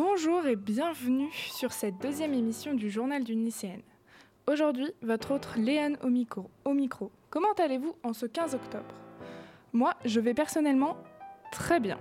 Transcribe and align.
Bonjour 0.00 0.46
et 0.46 0.54
bienvenue 0.54 1.28
sur 1.32 1.72
cette 1.72 1.98
deuxième 1.98 2.32
émission 2.32 2.72
du 2.72 2.88
journal 2.88 3.24
d'une 3.24 3.44
lycéenne. 3.44 3.82
Aujourd'hui, 4.46 4.92
votre 5.02 5.32
autre 5.32 5.58
Léane 5.58 5.98
au 6.04 6.08
micro. 6.08 7.10
Comment 7.30 7.52
allez-vous 7.58 7.96
en 8.04 8.12
ce 8.12 8.26
15 8.26 8.54
octobre? 8.54 8.94
Moi, 9.72 9.94
je 10.04 10.20
vais 10.20 10.34
personnellement 10.34 10.96
très 11.50 11.80
bien. 11.80 11.98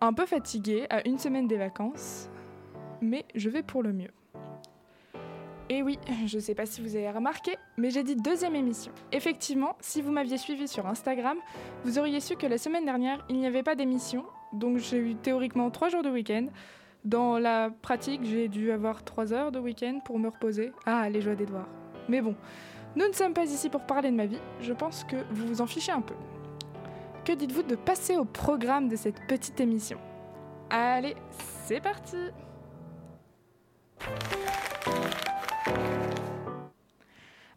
Un 0.00 0.14
peu 0.14 0.24
fatiguée 0.24 0.86
à 0.88 1.06
une 1.06 1.18
semaine 1.18 1.46
des 1.46 1.58
vacances, 1.58 2.30
mais 3.02 3.26
je 3.34 3.50
vais 3.50 3.62
pour 3.62 3.82
le 3.82 3.92
mieux. 3.92 4.12
Et 5.68 5.82
oui, 5.82 5.98
je 6.24 6.36
ne 6.36 6.40
sais 6.40 6.54
pas 6.54 6.64
si 6.64 6.80
vous 6.80 6.96
avez 6.96 7.10
remarqué, 7.10 7.56
mais 7.76 7.90
j'ai 7.90 8.04
dit 8.04 8.16
deuxième 8.16 8.56
émission. 8.56 8.92
Effectivement, 9.12 9.76
si 9.80 10.00
vous 10.00 10.12
m'aviez 10.12 10.38
suivi 10.38 10.66
sur 10.66 10.86
Instagram, 10.86 11.36
vous 11.84 11.98
auriez 11.98 12.20
su 12.20 12.36
que 12.36 12.46
la 12.46 12.56
semaine 12.56 12.86
dernière, 12.86 13.22
il 13.28 13.36
n'y 13.36 13.46
avait 13.46 13.62
pas 13.62 13.74
d'émission, 13.74 14.24
donc 14.54 14.78
j'ai 14.78 14.96
eu 14.96 15.14
théoriquement 15.14 15.70
trois 15.70 15.90
jours 15.90 16.02
de 16.02 16.08
week-end. 16.08 16.46
Dans 17.04 17.38
la 17.38 17.70
pratique, 17.70 18.24
j'ai 18.24 18.46
dû 18.46 18.70
avoir 18.70 19.02
trois 19.02 19.32
heures 19.32 19.50
de 19.50 19.58
week-end 19.58 19.98
pour 20.04 20.20
me 20.20 20.28
reposer. 20.28 20.72
Ah, 20.86 21.08
les 21.10 21.20
joies 21.20 21.34
devoirs. 21.34 21.68
Mais 22.08 22.20
bon, 22.20 22.36
nous 22.94 23.08
ne 23.08 23.12
sommes 23.12 23.34
pas 23.34 23.44
ici 23.44 23.68
pour 23.68 23.86
parler 23.86 24.10
de 24.10 24.16
ma 24.16 24.26
vie, 24.26 24.40
je 24.60 24.72
pense 24.72 25.02
que 25.04 25.16
vous 25.30 25.48
vous 25.48 25.60
en 25.60 25.66
fichez 25.66 25.92
un 25.92 26.00
peu. 26.00 26.14
Que 27.24 27.32
dites-vous 27.32 27.62
de 27.62 27.74
passer 27.74 28.16
au 28.16 28.24
programme 28.24 28.88
de 28.88 28.96
cette 28.96 29.26
petite 29.26 29.58
émission? 29.60 29.98
Allez, 30.70 31.16
c'est 31.64 31.80
parti 31.80 32.16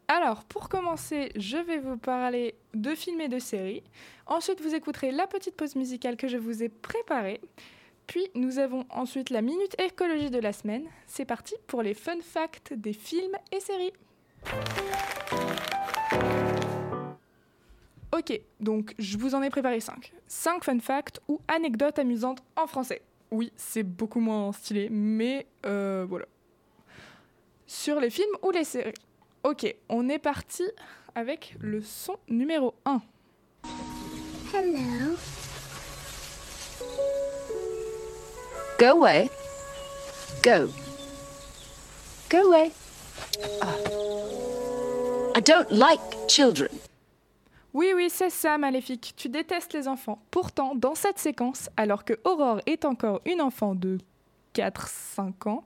Alors, 0.07 0.43
pour 0.45 0.69
commencer, 0.69 1.31
je 1.35 1.57
vais 1.57 1.79
vous 1.79 1.97
parler 1.97 2.55
de 2.73 2.95
films 2.95 3.21
et 3.21 3.27
de 3.27 3.39
séries. 3.39 3.83
Ensuite, 4.27 4.61
vous 4.61 4.75
écouterez 4.75 5.11
la 5.11 5.27
petite 5.27 5.55
pause 5.55 5.75
musicale 5.75 6.16
que 6.16 6.27
je 6.27 6.38
vous 6.38 6.63
ai 6.63 6.69
préparée. 6.69 7.41
Puis, 8.07 8.27
nous 8.35 8.59
avons 8.59 8.85
ensuite 8.89 9.29
la 9.29 9.41
minute 9.41 9.75
écologie 9.81 10.29
de 10.29 10.39
la 10.39 10.53
semaine. 10.53 10.85
C'est 11.07 11.25
parti 11.25 11.55
pour 11.67 11.81
les 11.81 11.93
fun 11.93 12.19
facts 12.21 12.73
des 12.73 12.93
films 12.93 13.35
et 13.51 13.59
séries. 13.59 13.93
Ok, 18.15 18.39
donc 18.59 18.93
je 18.97 19.17
vous 19.17 19.35
en 19.35 19.41
ai 19.41 19.49
préparé 19.49 19.79
5. 19.79 20.13
5 20.27 20.63
fun 20.63 20.79
facts 20.79 21.19
ou 21.27 21.41
anecdotes 21.47 21.99
amusantes 21.99 22.41
en 22.55 22.67
français. 22.67 23.01
Oui, 23.31 23.51
c'est 23.57 23.83
beaucoup 23.83 24.19
moins 24.19 24.53
stylé, 24.53 24.87
mais 24.89 25.47
euh, 25.65 26.05
voilà. 26.07 26.25
Sur 27.67 27.99
les 27.99 28.09
films 28.09 28.35
ou 28.41 28.51
les 28.51 28.63
séries. 28.63 28.93
Ok, 29.43 29.75
on 29.89 30.07
est 30.07 30.19
parti 30.19 30.63
avec 31.15 31.55
le 31.59 31.81
son 31.81 32.17
numéro 32.29 32.75
1. 32.85 33.01
Hello. 34.53 35.15
Go 38.77 38.87
away. 38.87 39.29
Go. 40.43 40.69
Go 42.29 42.51
away. 42.51 42.71
Ah. 43.61 43.75
I 45.35 45.41
don't 45.41 45.71
like 45.71 46.01
children. 46.27 46.69
Oui, 47.73 47.93
oui, 47.95 48.09
c'est 48.09 48.29
ça, 48.29 48.57
Maléfique. 48.57 49.13
Tu 49.15 49.29
détestes 49.29 49.73
les 49.73 49.87
enfants. 49.87 50.19
Pourtant, 50.29 50.75
dans 50.75 50.95
cette 50.95 51.19
séquence, 51.19 51.69
alors 51.77 52.03
que 52.03 52.13
Aurore 52.25 52.59
est 52.65 52.85
encore 52.85 53.21
une 53.25 53.41
enfant 53.41 53.75
de 53.75 53.97
4-5 54.53 55.50
ans, 55.50 55.63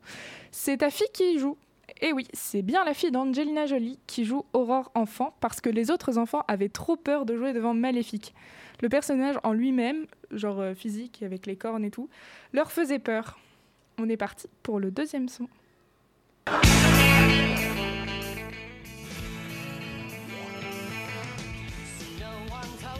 c'est 0.51 0.78
ta 0.78 0.89
fille 0.89 1.09
qui 1.13 1.35
y 1.35 1.39
joue. 1.39 1.57
Et 2.01 2.13
oui, 2.13 2.27
c'est 2.31 2.61
bien 2.61 2.85
la 2.85 2.93
fille 2.93 3.11
d'Angelina 3.11 3.65
Jolie 3.65 3.99
qui 4.07 4.23
joue 4.23 4.45
Aurore 4.53 4.89
enfant 4.95 5.35
parce 5.41 5.59
que 5.59 5.69
les 5.69 5.91
autres 5.91 6.17
enfants 6.17 6.45
avaient 6.47 6.69
trop 6.69 6.95
peur 6.95 7.25
de 7.25 7.35
jouer 7.35 7.51
devant 7.51 7.73
Maléfique. 7.73 8.33
Le 8.81 8.87
personnage 8.87 9.35
en 9.43 9.51
lui-même, 9.51 10.05
genre 10.31 10.61
euh, 10.61 10.73
physique 10.73 11.21
avec 11.23 11.45
les 11.45 11.57
cornes 11.57 11.83
et 11.83 11.91
tout, 11.91 12.09
leur 12.53 12.71
faisait 12.71 12.99
peur. 12.99 13.37
On 13.97 14.07
est 14.07 14.15
parti 14.15 14.47
pour 14.63 14.79
le 14.79 14.91
deuxième 14.91 15.27
son. 15.27 15.49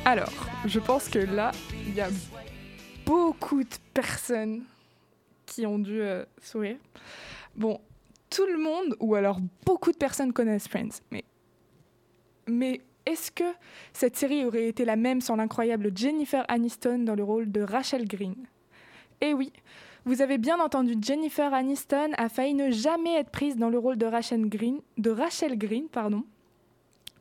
Alors, 0.04 0.34
je 0.66 0.80
pense 0.80 1.08
que 1.08 1.20
là, 1.20 1.52
il 1.88 1.96
y 1.96 2.02
a 2.02 2.10
beaucoup 3.06 3.64
de 3.64 3.76
personnes 3.94 4.64
qui 5.46 5.66
ont 5.66 5.80
dû 5.80 6.02
euh, 6.02 6.26
sourire. 6.42 6.78
Bon, 7.56 7.80
tout 8.30 8.46
le 8.46 8.58
monde, 8.58 8.96
ou 9.00 9.16
alors 9.16 9.40
beaucoup 9.66 9.92
de 9.92 9.98
personnes 9.98 10.34
connaissent 10.34 10.68
Friends, 10.68 11.02
mais, 12.48 12.82
est-ce 13.06 13.32
que 13.32 13.44
cette 13.94 14.16
série 14.18 14.46
aurait 14.46 14.68
été 14.68 14.86
la 14.86 14.96
même 14.96 15.22
sans 15.22 15.36
l'incroyable 15.36 15.92
Jennifer 15.96 16.46
Aniston 16.48 17.00
dans 17.00 17.16
le 17.16 17.24
rôle 17.24 17.52
de 17.52 17.62
Rachel 17.62 18.08
Green? 18.08 18.36
Eh 19.22 19.34
oui, 19.34 19.52
vous 20.06 20.22
avez 20.22 20.38
bien 20.38 20.60
entendu, 20.60 20.96
Jennifer 21.02 21.54
Aniston 21.54 22.12
a 22.18 22.30
failli 22.30 22.54
ne 22.54 22.72
jamais 22.72 23.16
être 23.16 23.32
prise 23.32 23.58
dans 23.58 23.70
le 23.70 23.80
rôle 23.80 23.98
de 23.98 24.06
Rachel 24.06 24.48
Green, 24.48 24.80
de 24.98 25.10
Rachel 25.10 25.58
Green 25.58 25.88
pardon, 25.88 26.24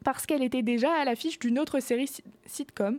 parce 0.04 0.26
qu'elle 0.26 0.42
était 0.42 0.62
déjà 0.62 0.92
à 0.92 1.04
l'affiche 1.04 1.38
d'une 1.38 1.58
autre 1.58 1.80
série 1.80 2.10
sitcom, 2.46 2.98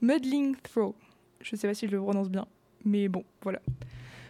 Muddling 0.00 0.56
Throw. 0.56 0.94
Je 1.40 1.54
ne 1.54 1.58
sais 1.58 1.68
pas 1.68 1.74
si 1.74 1.86
je 1.86 1.92
le 1.92 2.00
prononce 2.00 2.28
bien, 2.28 2.46
mais 2.84 3.08
bon, 3.08 3.24
voilà. 3.42 3.60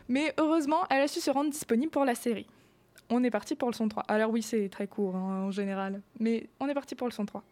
Mais 0.08 0.32
heureusement, 0.38 0.84
elle 0.90 1.02
a 1.02 1.08
su 1.08 1.20
se 1.20 1.30
rendre 1.30 1.50
disponible 1.50 1.90
pour 1.90 2.04
la 2.04 2.14
série. 2.14 2.46
On 3.08 3.22
est 3.22 3.30
parti 3.30 3.54
pour 3.54 3.68
le 3.68 3.74
son 3.74 3.88
3. 3.88 4.02
Alors 4.08 4.30
oui, 4.30 4.42
c'est 4.42 4.68
très 4.68 4.86
court 4.86 5.14
hein, 5.14 5.44
en 5.46 5.50
général, 5.50 6.00
mais 6.18 6.48
on 6.58 6.68
est 6.68 6.74
parti 6.74 6.94
pour 6.94 7.06
le 7.06 7.12
son 7.12 7.24
3. 7.24 7.42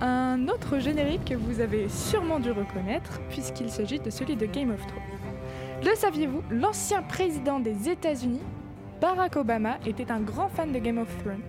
Un 0.00 0.48
autre 0.48 0.80
générique 0.80 1.26
que 1.26 1.34
vous 1.34 1.60
avez 1.60 1.88
sûrement 1.88 2.40
dû 2.40 2.50
reconnaître, 2.50 3.20
puisqu'il 3.28 3.70
s'agit 3.70 4.00
de 4.00 4.10
celui 4.10 4.34
de 4.34 4.46
Game 4.46 4.72
of 4.72 4.84
Thrones. 4.88 5.02
Le 5.84 5.94
saviez-vous, 5.94 6.42
l'ancien 6.50 7.02
président 7.02 7.60
des 7.60 7.88
États-Unis, 7.88 8.42
Barack 9.00 9.36
Obama, 9.36 9.78
était 9.86 10.10
un 10.10 10.20
grand 10.20 10.48
fan 10.48 10.72
de 10.72 10.78
Game 10.80 10.98
of 10.98 11.08
Thrones. 11.22 11.42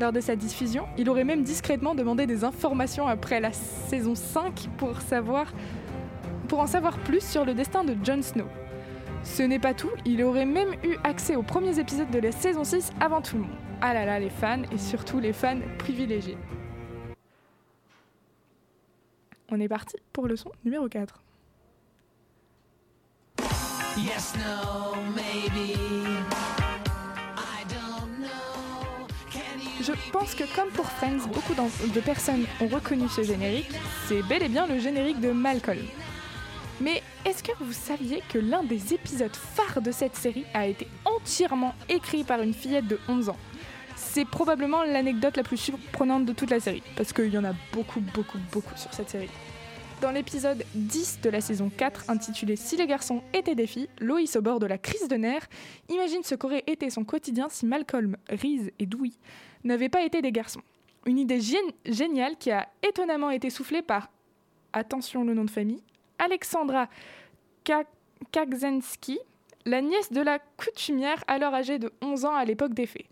Lors 0.00 0.12
de 0.12 0.20
sa 0.20 0.34
diffusion, 0.34 0.86
il 0.98 1.08
aurait 1.08 1.24
même 1.24 1.44
discrètement 1.44 1.94
demandé 1.94 2.26
des 2.26 2.42
informations 2.42 3.06
après 3.06 3.40
la 3.40 3.52
saison 3.52 4.16
5 4.16 4.68
pour, 4.76 4.90
en 6.58 6.66
savoir 6.66 6.98
plus 6.98 7.24
sur 7.24 7.44
le 7.44 7.54
destin 7.54 7.84
de 7.84 7.96
Jon 8.02 8.20
Snow. 8.20 8.46
Ce 9.22 9.42
n'est 9.42 9.60
pas 9.60 9.72
tout, 9.72 9.90
il 10.04 10.22
aurait 10.24 10.46
même 10.46 10.74
eu 10.82 10.96
accès 11.04 11.36
aux 11.36 11.44
premiers 11.44 11.78
épisodes 11.78 12.10
de 12.10 12.18
la 12.18 12.32
saison 12.32 12.64
6 12.64 12.92
avant 13.00 13.22
tout 13.22 13.36
le 13.36 13.42
monde. 13.42 13.56
Ah 13.80 13.94
là 13.94 14.04
là, 14.04 14.18
les 14.18 14.30
fans, 14.30 14.62
et 14.72 14.78
surtout 14.78 15.20
les 15.20 15.32
fans 15.32 15.60
privilégiés. 15.78 16.38
On 19.50 19.60
est 19.60 19.68
parti 19.68 19.96
pour 20.12 20.26
le 20.26 20.36
son 20.36 20.50
numéro 20.64 20.88
4. 20.88 21.22
Yes, 23.96 24.34
no, 24.36 24.96
maybe. 25.14 26.53
Je 29.86 29.92
pense 30.12 30.34
que 30.34 30.44
comme 30.56 30.70
pour 30.70 30.86
Friends, 30.86 31.28
beaucoup 31.30 31.52
de 31.52 32.00
personnes 32.00 32.46
ont 32.62 32.68
reconnu 32.68 33.06
ce 33.08 33.22
générique. 33.22 33.70
C'est 34.08 34.22
bel 34.22 34.42
et 34.42 34.48
bien 34.48 34.66
le 34.66 34.78
générique 34.78 35.20
de 35.20 35.30
Malcolm. 35.30 35.84
Mais 36.80 37.02
est-ce 37.26 37.42
que 37.42 37.52
vous 37.60 37.72
saviez 37.72 38.22
que 38.30 38.38
l'un 38.38 38.62
des 38.62 38.94
épisodes 38.94 39.36
phares 39.36 39.82
de 39.82 39.92
cette 39.92 40.16
série 40.16 40.46
a 40.54 40.66
été 40.66 40.88
entièrement 41.04 41.74
écrit 41.90 42.24
par 42.24 42.40
une 42.40 42.54
fillette 42.54 42.86
de 42.86 42.98
11 43.08 43.28
ans? 43.28 43.36
C'est 43.94 44.24
probablement 44.24 44.84
l'anecdote 44.84 45.36
la 45.36 45.42
plus 45.42 45.58
surprenante 45.58 46.24
de 46.24 46.32
toute 46.32 46.50
la 46.50 46.60
série, 46.60 46.82
parce 46.96 47.12
qu'il 47.12 47.32
y 47.32 47.36
en 47.36 47.44
a 47.44 47.52
beaucoup, 47.74 48.00
beaucoup, 48.00 48.38
beaucoup 48.52 48.76
sur 48.76 48.94
cette 48.94 49.10
série. 49.10 49.30
Dans 50.00 50.12
l'épisode 50.12 50.64
10 50.74 51.20
de 51.22 51.28
la 51.28 51.42
saison 51.42 51.70
4, 51.76 52.06
intitulé 52.08 52.56
Si 52.56 52.76
les 52.76 52.86
garçons 52.86 53.22
étaient 53.34 53.54
des 53.54 53.66
filles, 53.66 53.88
Loïs, 54.00 54.34
au 54.36 54.42
bord 54.42 54.60
de 54.60 54.66
la 54.66 54.78
crise 54.78 55.08
de 55.08 55.16
nerfs, 55.16 55.46
imagine 55.90 56.22
ce 56.22 56.34
qu'aurait 56.34 56.64
été 56.66 56.88
son 56.88 57.04
quotidien 57.04 57.48
si 57.50 57.66
Malcolm, 57.66 58.16
Reese 58.30 58.70
et 58.78 58.86
Dewey 58.86 59.12
n'avaient 59.64 59.88
pas 59.88 60.02
été 60.04 60.22
des 60.22 60.32
garçons. 60.32 60.60
Une 61.06 61.18
idée 61.18 61.38
gén- 61.38 61.72
géniale 61.86 62.36
qui 62.36 62.50
a 62.50 62.68
étonnamment 62.86 63.30
été 63.30 63.50
soufflée 63.50 63.82
par, 63.82 64.10
attention 64.72 65.24
le 65.24 65.34
nom 65.34 65.44
de 65.44 65.50
famille, 65.50 65.82
Alexandra 66.18 66.88
Ka- 67.64 67.84
Kakzensky, 68.32 69.18
la 69.66 69.80
nièce 69.80 70.12
de 70.12 70.20
la 70.20 70.38
coutumière 70.38 71.22
alors 71.26 71.54
âgée 71.54 71.78
de 71.78 71.92
11 72.02 72.24
ans 72.24 72.34
à 72.34 72.44
l'époque 72.44 72.74
des 72.74 72.86
faits. 72.86 73.06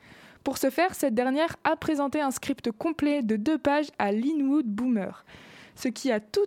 Pour 0.45 0.59
ce 0.59 0.71
faire, 0.71 0.95
cette 0.95 1.15
dernière 1.15 1.57
a 1.65 1.77
présenté 1.77 2.21
un 2.21 2.31
script 2.31 2.71
complet 2.73 3.23
de 3.23 3.37
deux 3.37 3.59
pages 3.59 3.91
à 3.99 4.11
Linwood 4.13 4.67
Boomer, 4.67 5.25
ce 5.77 5.89
qui 5.89 6.11
a 6.11 6.21
tout 6.21 6.47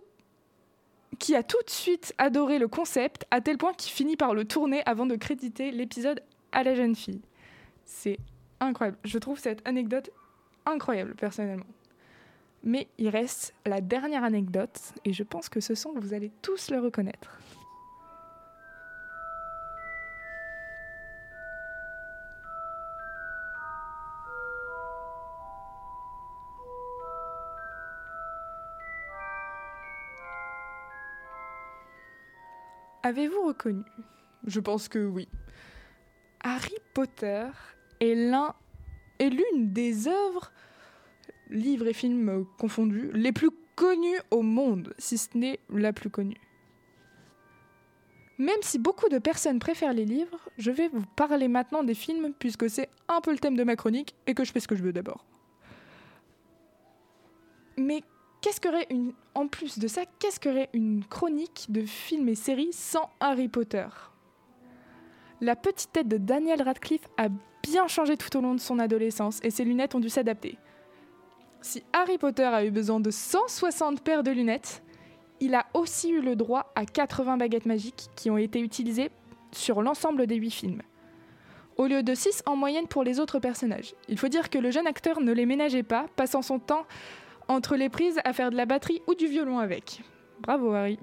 qui 1.18 1.34
a 1.34 1.42
tout 1.42 1.56
de 1.64 1.70
suite 1.70 2.12
adoré 2.18 2.58
le 2.58 2.68
concept, 2.68 3.24
à 3.30 3.40
tel 3.40 3.56
point 3.56 3.72
qu'il 3.72 3.90
finit 3.90 4.16
par 4.16 4.34
le 4.34 4.44
tourner 4.44 4.82
avant 4.84 5.06
de 5.06 5.16
créditer 5.16 5.70
l'épisode 5.70 6.22
à 6.52 6.62
la 6.62 6.74
jeune 6.74 6.94
fille. 6.94 7.22
C'est 7.86 8.18
incroyable. 8.60 8.98
Je 9.04 9.18
trouve 9.18 9.38
cette 9.38 9.66
anecdote 9.66 10.10
incroyable, 10.64 11.14
personnellement. 11.14 11.66
Mais 12.62 12.88
il 12.98 13.08
reste 13.08 13.54
la 13.64 13.80
dernière 13.80 14.24
anecdote, 14.24 14.80
et 15.04 15.12
je 15.12 15.22
pense 15.22 15.48
que 15.48 15.60
ce 15.60 15.74
son, 15.74 15.92
vous 15.94 16.14
allez 16.14 16.32
tous 16.42 16.70
le 16.70 16.80
reconnaître. 16.80 17.38
Avez-vous 33.02 33.46
reconnu? 33.46 33.84
Je 34.48 34.58
pense 34.58 34.88
que 34.88 34.98
oui. 34.98 35.28
Harry 36.40 36.74
Potter 36.92 37.46
est 38.00 38.14
l'un 38.14 38.54
l'une 39.24 39.72
des 39.72 40.08
œuvres, 40.08 40.52
livres 41.50 41.86
et 41.86 41.92
films 41.92 42.46
confondus, 42.58 43.10
les 43.12 43.32
plus 43.32 43.50
connues 43.74 44.20
au 44.30 44.42
monde, 44.42 44.94
si 44.98 45.18
ce 45.18 45.36
n'est 45.36 45.60
la 45.70 45.92
plus 45.92 46.10
connue. 46.10 46.40
Même 48.38 48.60
si 48.60 48.78
beaucoup 48.78 49.08
de 49.08 49.18
personnes 49.18 49.58
préfèrent 49.58 49.94
les 49.94 50.04
livres, 50.04 50.50
je 50.58 50.70
vais 50.70 50.88
vous 50.88 51.04
parler 51.16 51.48
maintenant 51.48 51.82
des 51.82 51.94
films 51.94 52.34
puisque 52.38 52.68
c'est 52.68 52.90
un 53.08 53.20
peu 53.20 53.32
le 53.32 53.38
thème 53.38 53.56
de 53.56 53.64
ma 53.64 53.76
chronique 53.76 54.14
et 54.26 54.34
que 54.34 54.44
je 54.44 54.52
fais 54.52 54.60
ce 54.60 54.68
que 54.68 54.76
je 54.76 54.82
veux 54.82 54.92
d'abord. 54.92 55.24
Mais 57.78 58.02
qu'est-ce 58.42 58.60
qu'aurait 58.60 58.86
une 58.90 59.14
en 59.34 59.48
plus 59.48 59.78
de 59.78 59.88
ça, 59.88 60.02
qu'est-ce 60.18 60.40
qu'aurait 60.40 60.70
une 60.72 61.04
chronique 61.04 61.66
de 61.68 61.84
films 61.84 62.28
et 62.28 62.34
séries 62.34 62.72
sans 62.72 63.10
Harry 63.20 63.48
Potter? 63.48 63.88
La 65.40 65.56
petite 65.56 65.92
tête 65.92 66.08
de 66.08 66.16
Daniel 66.16 66.62
Radcliffe 66.62 67.06
a 67.18 67.28
changé 67.88 68.16
tout 68.16 68.36
au 68.36 68.40
long 68.40 68.54
de 68.54 68.60
son 68.60 68.78
adolescence 68.78 69.40
et 69.42 69.50
ses 69.50 69.64
lunettes 69.64 69.94
ont 69.94 70.00
dû 70.00 70.08
s'adapter. 70.08 70.58
Si 71.60 71.82
Harry 71.92 72.18
Potter 72.18 72.44
a 72.44 72.64
eu 72.64 72.70
besoin 72.70 73.00
de 73.00 73.10
160 73.10 74.02
paires 74.02 74.22
de 74.22 74.30
lunettes, 74.30 74.82
il 75.40 75.54
a 75.54 75.66
aussi 75.74 76.10
eu 76.10 76.20
le 76.20 76.36
droit 76.36 76.72
à 76.74 76.84
80 76.84 77.36
baguettes 77.36 77.66
magiques 77.66 78.08
qui 78.14 78.30
ont 78.30 78.38
été 78.38 78.60
utilisées 78.60 79.10
sur 79.52 79.82
l'ensemble 79.82 80.26
des 80.26 80.36
8 80.36 80.50
films. 80.50 80.82
Au 81.76 81.86
lieu 81.86 82.02
de 82.02 82.14
6 82.14 82.42
en 82.46 82.56
moyenne 82.56 82.86
pour 82.86 83.04
les 83.04 83.20
autres 83.20 83.38
personnages. 83.38 83.94
Il 84.08 84.18
faut 84.18 84.28
dire 84.28 84.48
que 84.48 84.58
le 84.58 84.70
jeune 84.70 84.86
acteur 84.86 85.20
ne 85.20 85.32
les 85.32 85.44
ménageait 85.44 85.82
pas, 85.82 86.06
passant 86.16 86.42
son 86.42 86.58
temps 86.58 86.86
entre 87.48 87.76
les 87.76 87.88
prises 87.88 88.18
à 88.24 88.32
faire 88.32 88.50
de 88.50 88.56
la 88.56 88.64
batterie 88.64 89.02
ou 89.06 89.14
du 89.14 89.26
violon 89.26 89.58
avec. 89.58 90.00
Bravo 90.40 90.72
Harry. 90.72 90.98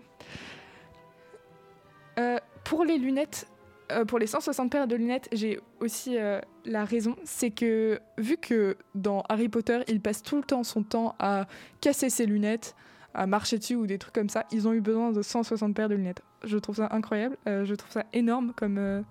Euh, 2.19 2.37
pour 2.63 2.85
les 2.85 2.97
lunettes, 2.97 3.47
euh, 3.93 4.05
pour 4.05 4.19
les 4.19 4.27
160 4.27 4.71
paires 4.71 4.87
de 4.87 4.95
lunettes, 4.95 5.29
j'ai 5.31 5.59
aussi 5.79 6.17
euh, 6.17 6.39
la 6.65 6.85
raison. 6.85 7.15
C'est 7.23 7.51
que 7.51 7.99
vu 8.17 8.37
que 8.37 8.77
dans 8.95 9.23
Harry 9.29 9.49
Potter, 9.49 9.79
il 9.87 10.01
passe 10.01 10.21
tout 10.21 10.37
le 10.37 10.43
temps 10.43 10.63
son 10.63 10.83
temps 10.83 11.15
à 11.19 11.47
casser 11.81 12.09
ses 12.09 12.25
lunettes, 12.25 12.75
à 13.13 13.27
marcher 13.27 13.57
dessus 13.57 13.75
ou 13.75 13.87
des 13.87 13.97
trucs 13.97 14.13
comme 14.13 14.29
ça, 14.29 14.45
ils 14.51 14.67
ont 14.67 14.73
eu 14.73 14.81
besoin 14.81 15.11
de 15.11 15.21
160 15.21 15.75
paires 15.75 15.89
de 15.89 15.95
lunettes. 15.95 16.21
Je 16.43 16.57
trouve 16.57 16.75
ça 16.75 16.89
incroyable. 16.91 17.37
euh, 17.47 17.65
je 17.65 17.75
trouve 17.75 17.91
ça 17.91 18.05
énorme 18.13 18.53
comme, 18.55 19.03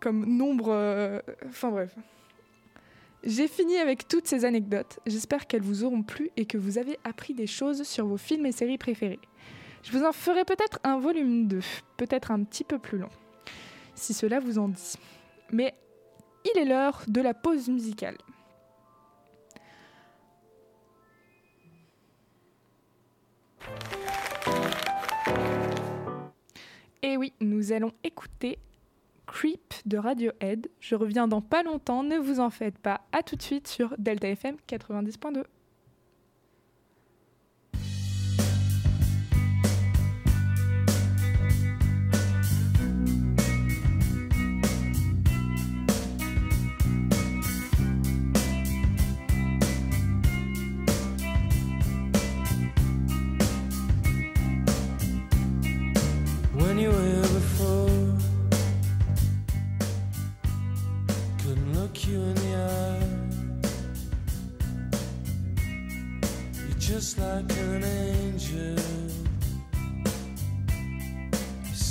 comme 0.00 0.24
nombre. 0.24 1.20
Enfin 1.48 1.70
bref. 1.70 1.94
J'ai 3.24 3.48
fini 3.48 3.76
avec 3.78 4.06
toutes 4.06 4.28
ces 4.28 4.44
anecdotes. 4.44 5.00
J'espère 5.06 5.48
qu'elles 5.48 5.62
vous 5.62 5.82
auront 5.82 6.02
plu 6.02 6.30
et 6.36 6.46
que 6.46 6.56
vous 6.56 6.78
avez 6.78 6.98
appris 7.02 7.34
des 7.34 7.48
choses 7.48 7.82
sur 7.82 8.06
vos 8.06 8.16
films 8.16 8.46
et 8.46 8.52
séries 8.52 8.78
préférés. 8.78 9.18
Je 9.82 9.96
vous 9.96 10.04
en 10.04 10.12
ferai 10.12 10.44
peut-être 10.44 10.78
un 10.84 10.98
volume 10.98 11.48
2, 11.48 11.60
peut-être 11.96 12.30
un 12.30 12.42
petit 12.44 12.64
peu 12.64 12.78
plus 12.78 12.98
long, 12.98 13.08
si 13.98 14.14
cela 14.14 14.40
vous 14.40 14.58
en 14.58 14.68
dit. 14.68 14.94
Mais 15.52 15.74
il 16.44 16.60
est 16.60 16.64
l'heure 16.64 17.02
de 17.08 17.20
la 17.20 17.34
pause 17.34 17.68
musicale. 17.68 18.16
Et 27.02 27.16
oui, 27.16 27.32
nous 27.40 27.72
allons 27.72 27.92
écouter 28.04 28.58
Creep 29.26 29.74
de 29.86 29.98
Radiohead. 29.98 30.68
Je 30.80 30.94
reviens 30.94 31.28
dans 31.28 31.42
pas 31.42 31.62
longtemps, 31.62 32.02
ne 32.02 32.16
vous 32.16 32.40
en 32.40 32.50
faites 32.50 32.78
pas. 32.78 33.02
À 33.12 33.22
tout 33.22 33.36
de 33.36 33.42
suite 33.42 33.68
sur 33.68 33.94
Delta 33.98 34.28
FM 34.28 34.56
90.2. 34.68 35.44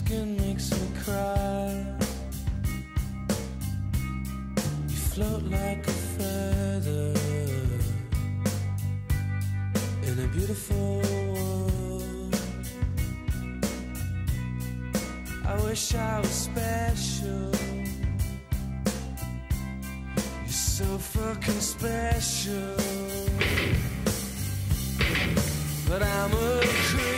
skin 0.07 0.37
makes 0.37 0.71
me 0.71 0.87
cry. 1.03 1.85
You 4.87 4.97
float 5.11 5.43
like 5.43 5.85
a 5.85 5.97
feather 6.15 7.13
in 10.07 10.15
a 10.25 10.27
beautiful 10.37 11.01
world. 11.33 12.35
I 15.45 15.55
wish 15.65 15.95
I 15.95 16.19
was 16.19 16.35
special. 16.49 17.51
You're 20.43 20.61
so 20.77 20.87
fucking 21.15 21.61
special. 21.75 22.75
But 25.89 26.01
I'm 26.01 26.31
a 26.31 26.61
creep. 26.87 27.16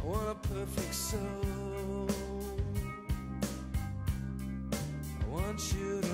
I 0.00 0.04
want 0.04 0.28
a 0.30 0.48
perfect 0.48 0.94
soul. 0.94 2.08
I 5.20 5.26
want 5.28 5.72
you 5.74 6.07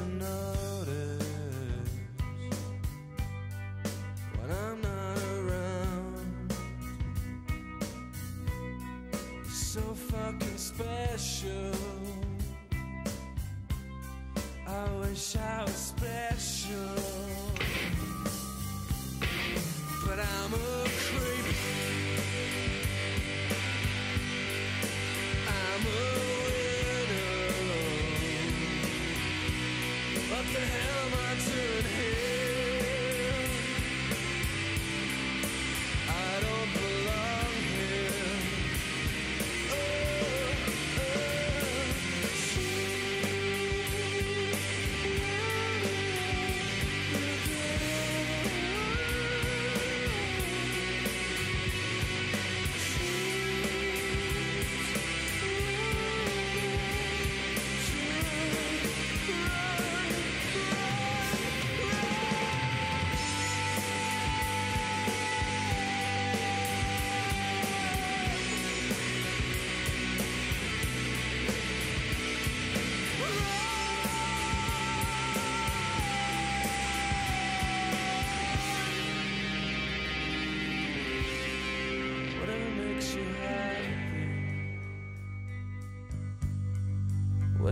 What 30.34 30.42
the 30.46 30.58
hell 30.58 31.06
am 31.06 31.14
I 31.14 31.34
doing 31.46 31.73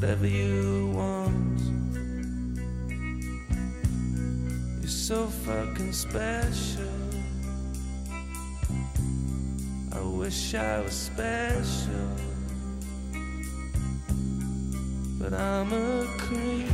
whatever 0.03 0.27
you 0.27 0.91
want. 0.97 1.61
You're 4.81 4.89
so 4.89 5.29
fucking 5.29 5.93
special. 5.93 6.91
I 9.93 10.01
wish 10.01 10.55
I 10.57 10.81
was 10.81 10.93
special, 10.93 12.09
but 15.21 15.33
I'm 15.33 15.73
a 15.73 16.05
creep. 16.19 16.67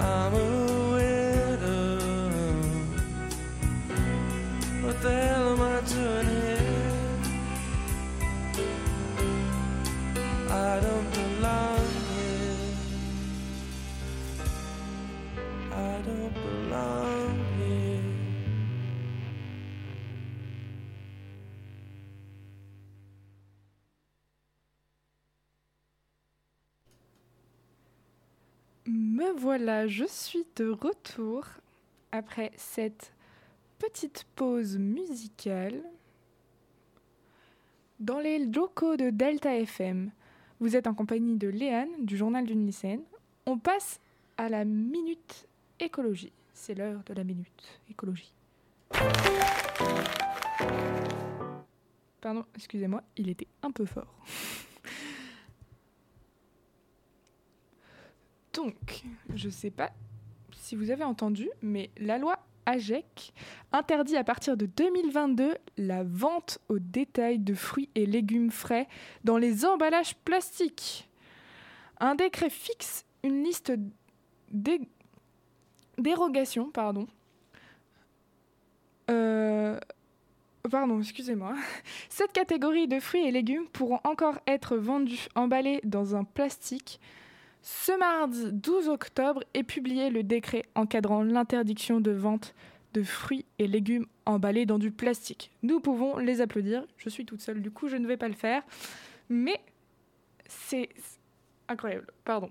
I'm 0.00 0.32
a 0.32 0.90
widow. 0.94 1.98
What 4.86 5.02
the 5.02 5.12
hell 5.12 5.53
voilà, 29.36 29.86
je 29.86 30.04
suis 30.04 30.46
de 30.56 30.70
retour 30.70 31.44
après 32.12 32.52
cette 32.56 33.12
petite 33.78 34.24
pause 34.36 34.78
musicale 34.78 35.82
dans 38.00 38.20
les 38.20 38.38
locaux 38.46 38.96
de 38.96 39.10
Delta 39.10 39.56
FM. 39.56 40.10
Vous 40.60 40.76
êtes 40.76 40.86
en 40.86 40.94
compagnie 40.94 41.36
de 41.36 41.48
Léane 41.48 42.04
du 42.04 42.16
journal 42.16 42.44
d'une 42.44 42.64
lycéenne. 42.64 43.02
On 43.46 43.58
passe 43.58 44.00
à 44.36 44.48
la 44.48 44.64
minute 44.64 45.46
écologie. 45.80 46.32
C'est 46.52 46.74
l'heure 46.74 47.02
de 47.04 47.14
la 47.14 47.24
minute 47.24 47.80
écologie. 47.90 48.32
Pardon, 52.20 52.44
excusez-moi, 52.54 53.02
il 53.16 53.28
était 53.28 53.48
un 53.62 53.70
peu 53.70 53.84
fort. 53.84 54.14
Donc, 58.54 59.02
je 59.34 59.48
sais 59.48 59.70
pas 59.70 59.90
si 60.56 60.76
vous 60.76 60.90
avez 60.90 61.04
entendu, 61.04 61.48
mais 61.62 61.90
la 61.98 62.18
loi 62.18 62.38
AGEC 62.66 63.32
interdit 63.72 64.16
à 64.16 64.24
partir 64.24 64.56
de 64.56 64.64
2022 64.66 65.56
la 65.76 66.02
vente 66.02 66.58
au 66.68 66.78
détail 66.78 67.38
de 67.38 67.52
fruits 67.54 67.90
et 67.94 68.06
légumes 68.06 68.50
frais 68.50 68.88
dans 69.24 69.36
les 69.36 69.66
emballages 69.66 70.14
plastiques. 70.24 71.08
Un 72.00 72.14
décret 72.14 72.48
fixe 72.50 73.04
une 73.22 73.42
liste 73.44 73.72
d'é- 74.50 74.80
dérogations, 75.98 76.70
pardon. 76.70 77.06
Euh, 79.10 79.78
Pardon, 80.70 80.98
excusez-moi. 80.98 81.54
Cette 82.08 82.32
catégorie 82.32 82.88
de 82.88 82.98
fruits 82.98 83.26
et 83.26 83.30
légumes 83.30 83.66
pourront 83.68 84.00
encore 84.04 84.38
être 84.46 84.76
vendus 84.78 85.28
emballés 85.34 85.80
dans 85.84 86.16
un 86.16 86.24
plastique 86.24 87.00
ce 87.66 87.98
mardi 87.98 88.52
12 88.52 88.88
octobre 88.88 89.42
est 89.54 89.62
publié 89.62 90.10
le 90.10 90.22
décret 90.22 90.66
encadrant 90.74 91.22
l'interdiction 91.22 91.98
de 91.98 92.10
vente 92.10 92.54
de 92.92 93.02
fruits 93.02 93.46
et 93.58 93.66
légumes 93.66 94.04
emballés 94.26 94.66
dans 94.66 94.78
du 94.78 94.90
plastique. 94.90 95.50
Nous 95.62 95.80
pouvons 95.80 96.18
les 96.18 96.42
applaudir. 96.42 96.84
Je 96.98 97.08
suis 97.08 97.24
toute 97.24 97.40
seule, 97.40 97.62
du 97.62 97.70
coup 97.70 97.88
je 97.88 97.96
ne 97.96 98.06
vais 98.06 98.18
pas 98.18 98.28
le 98.28 98.34
faire. 98.34 98.62
Mais 99.30 99.58
c'est 100.46 100.90
incroyable. 101.66 102.08
Pardon. 102.26 102.50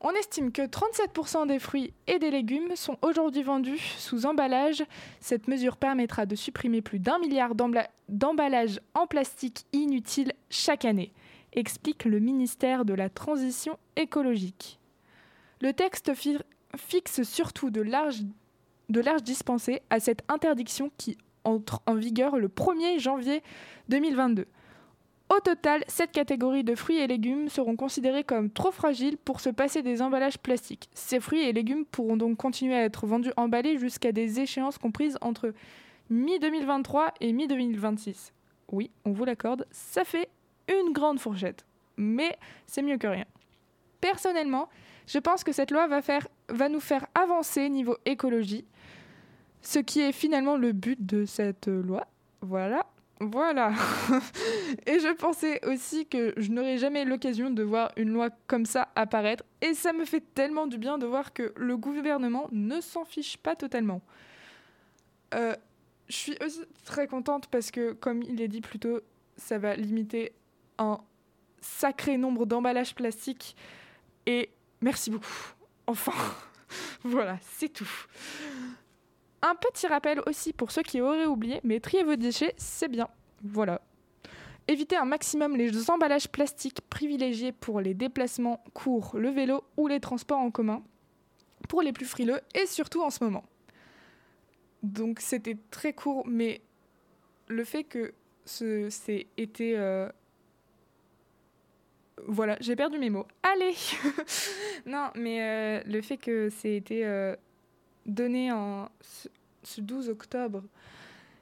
On 0.00 0.12
estime 0.12 0.52
que 0.52 0.62
37% 0.62 1.48
des 1.48 1.58
fruits 1.58 1.92
et 2.06 2.20
des 2.20 2.30
légumes 2.30 2.76
sont 2.76 2.98
aujourd'hui 3.02 3.42
vendus 3.42 3.80
sous 3.98 4.24
emballage. 4.24 4.84
Cette 5.18 5.48
mesure 5.48 5.76
permettra 5.76 6.26
de 6.26 6.36
supprimer 6.36 6.80
plus 6.80 7.00
d'un 7.00 7.18
milliard 7.18 7.54
d'emballages 8.08 8.80
en 8.94 9.08
plastique 9.08 9.66
inutiles 9.72 10.32
chaque 10.48 10.84
année 10.84 11.12
explique 11.56 12.04
le 12.04 12.20
ministère 12.20 12.84
de 12.84 12.94
la 12.94 13.08
Transition 13.08 13.78
écologique. 13.96 14.78
Le 15.60 15.72
texte 15.72 16.14
fi- 16.14 16.38
fixe 16.76 17.22
surtout 17.22 17.70
de 17.70 17.80
larges, 17.80 18.22
dispensées 19.22 19.80
à 19.90 19.98
cette 19.98 20.22
interdiction 20.28 20.90
qui 20.96 21.16
entre 21.44 21.80
en 21.86 21.94
vigueur 21.94 22.36
le 22.36 22.48
1er 22.48 22.98
janvier 22.98 23.42
2022. 23.88 24.46
Au 25.28 25.40
total, 25.40 25.82
cette 25.88 26.12
catégorie 26.12 26.62
de 26.62 26.74
fruits 26.76 26.98
et 26.98 27.06
légumes 27.08 27.48
seront 27.48 27.74
considérés 27.74 28.22
comme 28.22 28.48
trop 28.50 28.70
fragiles 28.70 29.16
pour 29.16 29.40
se 29.40 29.50
passer 29.50 29.82
des 29.82 30.02
emballages 30.02 30.38
plastiques. 30.38 30.88
Ces 30.94 31.18
fruits 31.18 31.40
et 31.42 31.52
légumes 31.52 31.84
pourront 31.84 32.16
donc 32.16 32.36
continuer 32.36 32.74
à 32.76 32.84
être 32.84 33.06
vendus 33.08 33.32
emballés 33.36 33.78
jusqu'à 33.78 34.12
des 34.12 34.38
échéances 34.40 34.78
comprises 34.78 35.18
entre 35.20 35.52
mi-2023 36.10 37.12
et 37.20 37.32
mi-2026. 37.32 38.30
Oui, 38.70 38.90
on 39.04 39.12
vous 39.12 39.24
l'accorde, 39.24 39.66
ça 39.70 40.04
fait 40.04 40.28
une 40.68 40.92
grande 40.92 41.20
fourchette. 41.20 41.64
Mais 41.96 42.38
c'est 42.66 42.82
mieux 42.82 42.98
que 42.98 43.06
rien. 43.06 43.24
Personnellement, 44.00 44.68
je 45.06 45.18
pense 45.18 45.44
que 45.44 45.52
cette 45.52 45.70
loi 45.70 45.86
va, 45.86 46.02
faire, 46.02 46.26
va 46.48 46.68
nous 46.68 46.80
faire 46.80 47.06
avancer 47.14 47.68
niveau 47.68 47.96
écologie, 48.04 48.64
ce 49.62 49.78
qui 49.78 50.00
est 50.00 50.12
finalement 50.12 50.56
le 50.56 50.72
but 50.72 51.04
de 51.04 51.24
cette 51.24 51.68
loi. 51.68 52.06
Voilà, 52.42 52.86
voilà. 53.20 53.72
et 54.86 54.98
je 54.98 55.14
pensais 55.14 55.64
aussi 55.66 56.06
que 56.06 56.34
je 56.36 56.50
n'aurais 56.50 56.76
jamais 56.76 57.04
l'occasion 57.04 57.50
de 57.50 57.62
voir 57.62 57.90
une 57.96 58.10
loi 58.10 58.28
comme 58.46 58.66
ça 58.66 58.88
apparaître. 58.94 59.44
Et 59.62 59.72
ça 59.74 59.92
me 59.92 60.04
fait 60.04 60.22
tellement 60.34 60.66
du 60.66 60.76
bien 60.76 60.98
de 60.98 61.06
voir 61.06 61.32
que 61.32 61.54
le 61.56 61.76
gouvernement 61.76 62.48
ne 62.52 62.80
s'en 62.80 63.04
fiche 63.04 63.38
pas 63.38 63.56
totalement. 63.56 64.02
Euh, 65.34 65.54
je 66.08 66.16
suis 66.16 66.36
aussi 66.44 66.60
très 66.84 67.06
contente 67.06 67.46
parce 67.48 67.70
que, 67.70 67.92
comme 67.92 68.22
il 68.22 68.40
est 68.42 68.48
dit 68.48 68.60
plus 68.60 68.78
tôt, 68.78 69.00
ça 69.36 69.58
va 69.58 69.74
limiter 69.76 70.32
un 70.78 70.98
sacré 71.60 72.16
nombre 72.16 72.46
d'emballages 72.46 72.94
plastiques. 72.94 73.56
Et 74.26 74.50
merci 74.80 75.10
beaucoup. 75.10 75.54
Enfin, 75.86 76.12
voilà, 77.04 77.38
c'est 77.42 77.68
tout. 77.68 77.88
Un 79.42 79.54
petit 79.54 79.86
rappel 79.86 80.20
aussi 80.26 80.52
pour 80.52 80.70
ceux 80.70 80.82
qui 80.82 81.00
auraient 81.00 81.26
oublié, 81.26 81.60
mais 81.62 81.80
trier 81.80 82.02
vos 82.02 82.16
déchets, 82.16 82.54
c'est 82.56 82.88
bien. 82.88 83.08
Voilà. 83.42 83.80
Évitez 84.68 84.96
un 84.96 85.04
maximum 85.04 85.56
les 85.56 85.90
emballages 85.90 86.28
plastiques 86.28 86.80
privilégiés 86.90 87.52
pour 87.52 87.80
les 87.80 87.94
déplacements 87.94 88.64
courts, 88.74 89.16
le 89.16 89.28
vélo 89.28 89.62
ou 89.76 89.86
les 89.86 90.00
transports 90.00 90.40
en 90.40 90.50
commun, 90.50 90.82
pour 91.68 91.82
les 91.82 91.92
plus 91.92 92.06
frileux 92.06 92.40
et 92.54 92.66
surtout 92.66 93.02
en 93.02 93.10
ce 93.10 93.22
moment. 93.22 93.44
Donc 94.82 95.20
c'était 95.20 95.56
très 95.70 95.92
court, 95.92 96.26
mais 96.26 96.62
le 97.46 97.62
fait 97.62 97.84
que 97.84 98.12
ce 98.44 98.88
c'est 98.90 99.28
été 99.36 99.78
euh, 99.78 100.08
voilà, 102.24 102.56
j'ai 102.60 102.76
perdu 102.76 102.98
mes 102.98 103.10
mots. 103.10 103.26
Allez 103.42 103.74
Non, 104.86 105.10
mais 105.14 105.42
euh, 105.42 105.82
le 105.86 106.00
fait 106.00 106.16
que 106.16 106.48
c'est 106.50 106.74
été 106.74 107.04
euh, 107.04 107.36
donné 108.06 108.52
en 108.52 108.88
ce, 109.00 109.28
ce 109.62 109.80
12 109.80 110.08
octobre, 110.08 110.62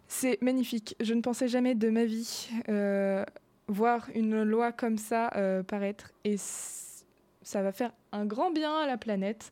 c'est 0.08 0.40
magnifique. 0.42 0.96
Je 1.00 1.14
ne 1.14 1.20
pensais 1.20 1.48
jamais 1.48 1.74
de 1.74 1.90
ma 1.90 2.04
vie 2.04 2.48
euh, 2.68 3.24
voir 3.68 4.08
une 4.14 4.42
loi 4.42 4.72
comme 4.72 4.98
ça 4.98 5.30
paraître 5.66 6.12
et 6.24 6.36
ça 6.36 7.62
va 7.62 7.72
faire 7.72 7.92
un 8.12 8.26
grand 8.26 8.50
bien 8.50 8.76
à 8.76 8.86
la 8.86 8.98
planète. 8.98 9.50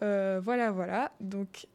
Voilà, 0.00 0.70
voilà. 0.72 1.12
Donc, 1.20 1.66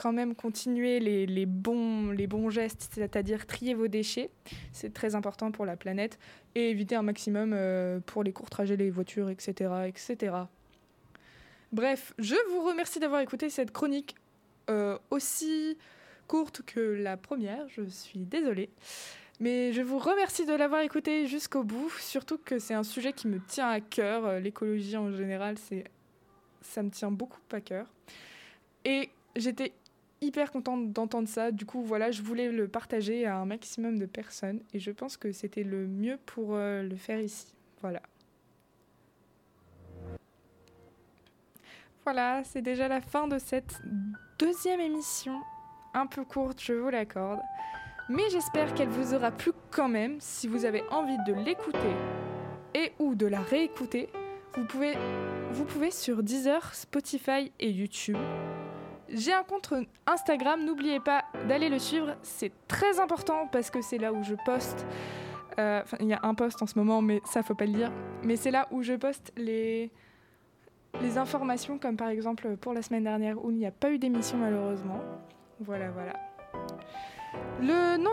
quand 0.00 0.12
même 0.14 0.34
continuer 0.34 0.98
les, 0.98 1.26
les 1.26 1.44
bons, 1.44 2.10
les 2.10 2.26
bons 2.26 2.48
gestes, 2.48 2.88
c'est-à-dire 2.94 3.46
trier 3.46 3.74
vos 3.74 3.86
déchets. 3.86 4.30
C'est 4.72 4.94
très 4.94 5.14
important 5.14 5.52
pour 5.52 5.66
la 5.66 5.76
planète 5.76 6.18
et 6.54 6.70
éviter 6.70 6.94
un 6.94 7.02
maximum 7.02 7.52
euh, 7.52 8.00
pour 8.06 8.22
les 8.22 8.32
courts 8.32 8.48
trajets, 8.48 8.76
les 8.76 8.88
voitures, 8.88 9.28
etc., 9.28 9.70
etc. 9.86 10.36
Bref, 11.70 12.14
je 12.18 12.34
vous 12.50 12.64
remercie 12.64 12.98
d'avoir 12.98 13.20
écouté 13.20 13.50
cette 13.50 13.72
chronique 13.72 14.14
euh, 14.70 14.98
aussi 15.10 15.76
courte 16.26 16.62
que 16.62 16.80
la 16.80 17.18
première. 17.18 17.68
Je 17.68 17.82
suis 17.82 18.20
désolée. 18.20 18.70
Mais 19.38 19.74
je 19.74 19.82
vous 19.82 19.98
remercie 19.98 20.46
de 20.46 20.54
l'avoir 20.54 20.80
écouté 20.80 21.26
jusqu'au 21.26 21.62
bout, 21.62 21.90
surtout 21.98 22.38
que 22.38 22.58
c'est 22.58 22.74
un 22.74 22.84
sujet 22.84 23.12
qui 23.12 23.28
me 23.28 23.38
tient 23.38 23.68
à 23.68 23.80
cœur. 23.80 24.24
Euh, 24.24 24.40
L'écologie 24.40 24.96
en 24.96 25.12
général, 25.12 25.58
c'est 25.58 25.84
ça 26.62 26.82
me 26.82 26.90
tient 26.90 27.10
beaucoup 27.10 27.40
à 27.52 27.60
cœur. 27.60 27.86
Et 28.86 29.10
j'étais 29.36 29.72
hyper 30.20 30.50
contente 30.50 30.92
d'entendre 30.92 31.28
ça. 31.28 31.50
Du 31.50 31.66
coup, 31.66 31.82
voilà, 31.82 32.10
je 32.10 32.22
voulais 32.22 32.50
le 32.50 32.68
partager 32.68 33.26
à 33.26 33.36
un 33.36 33.46
maximum 33.46 33.98
de 33.98 34.06
personnes 34.06 34.60
et 34.72 34.78
je 34.78 34.90
pense 34.90 35.16
que 35.16 35.32
c'était 35.32 35.62
le 35.62 35.86
mieux 35.86 36.18
pour 36.26 36.54
euh, 36.54 36.82
le 36.82 36.96
faire 36.96 37.20
ici. 37.20 37.54
Voilà. 37.80 38.02
Voilà, 42.04 42.42
c'est 42.44 42.62
déjà 42.62 42.88
la 42.88 43.00
fin 43.00 43.28
de 43.28 43.38
cette 43.38 43.80
deuxième 44.38 44.80
émission, 44.80 45.38
un 45.94 46.06
peu 46.06 46.24
courte, 46.24 46.60
je 46.62 46.72
vous 46.72 46.88
l'accorde. 46.88 47.40
Mais 48.08 48.28
j'espère 48.30 48.74
qu'elle 48.74 48.88
vous 48.88 49.14
aura 49.14 49.30
plu 49.30 49.52
quand 49.70 49.88
même. 49.88 50.16
Si 50.20 50.48
vous 50.48 50.64
avez 50.64 50.82
envie 50.90 51.18
de 51.26 51.32
l'écouter 51.32 51.94
et 52.74 52.92
ou 52.98 53.14
de 53.14 53.26
la 53.26 53.40
réécouter, 53.40 54.08
vous 54.56 54.64
pouvez, 54.64 54.94
vous 55.52 55.64
pouvez 55.64 55.90
sur 55.92 56.22
Deezer, 56.22 56.74
Spotify 56.74 57.52
et 57.60 57.70
YouTube. 57.70 58.16
J'ai 59.12 59.32
un 59.32 59.42
compte 59.42 59.72
Instagram, 60.06 60.64
n'oubliez 60.64 61.00
pas 61.00 61.24
d'aller 61.48 61.68
le 61.68 61.78
suivre, 61.78 62.14
c'est 62.22 62.52
très 62.68 63.00
important 63.00 63.48
parce 63.50 63.70
que 63.70 63.82
c'est 63.82 63.98
là 63.98 64.12
où 64.12 64.22
je 64.22 64.34
poste. 64.44 64.86
euh, 65.58 65.82
il 65.98 66.06
y 66.06 66.12
a 66.12 66.20
un 66.22 66.34
post 66.34 66.62
en 66.62 66.66
ce 66.66 66.78
moment, 66.78 67.02
mais 67.02 67.20
ça 67.24 67.42
faut 67.42 67.54
pas 67.54 67.66
le 67.66 67.72
dire. 67.72 67.90
Mais 68.22 68.36
c'est 68.36 68.50
là 68.50 68.68
où 68.70 68.82
je 68.82 68.94
poste 68.94 69.32
les, 69.36 69.90
informations, 71.16 71.78
comme 71.78 71.96
par 71.96 72.08
exemple 72.08 72.56
pour 72.56 72.72
la 72.72 72.82
semaine 72.82 73.04
dernière 73.04 73.44
où 73.44 73.50
il 73.50 73.56
n'y 73.56 73.66
a 73.66 73.72
pas 73.72 73.90
eu 73.90 73.98
d'émission 73.98 74.38
malheureusement. 74.38 75.00
Voilà, 75.58 75.90
voilà. 75.90 76.12
Le 77.60 77.96
nom 77.96 78.12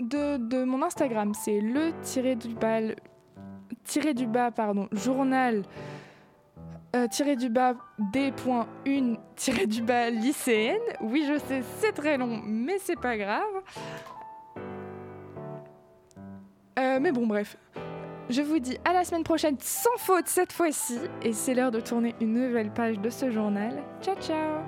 de, 0.00 0.64
mon 0.64 0.82
Instagram, 0.82 1.34
c'est 1.34 1.60
le 1.60 1.92
tiré 2.02 2.36
du 2.36 2.54
bas, 2.54 2.80
tiré 3.84 4.14
du 4.14 4.26
bas, 4.26 4.50
pardon, 4.50 4.88
journal 4.92 5.62
euh, 6.94 7.06
tiré 7.08 7.36
du 7.36 7.48
bas 7.48 7.74
D.1 7.98 9.16
tiré 9.36 9.66
du 9.66 9.82
bas 9.82 10.10
lycéenne. 10.10 10.80
Oui, 11.00 11.24
je 11.26 11.38
sais, 11.38 11.62
c'est 11.78 11.92
très 11.92 12.18
long, 12.18 12.40
mais 12.44 12.78
c'est 12.78 13.00
pas 13.00 13.16
grave. 13.16 13.62
Euh, 16.78 16.98
mais 17.00 17.12
bon, 17.12 17.26
bref. 17.26 17.56
Je 18.30 18.40
vous 18.40 18.58
dis 18.58 18.78
à 18.84 18.92
la 18.92 19.04
semaine 19.04 19.24
prochaine, 19.24 19.56
sans 19.60 19.96
faute 19.98 20.26
cette 20.26 20.52
fois-ci. 20.52 20.98
Et 21.22 21.32
c'est 21.32 21.54
l'heure 21.54 21.70
de 21.70 21.80
tourner 21.80 22.14
une 22.20 22.32
nouvelle 22.32 22.70
page 22.70 22.98
de 22.98 23.10
ce 23.10 23.30
journal. 23.30 23.82
Ciao, 24.00 24.16
ciao 24.16 24.62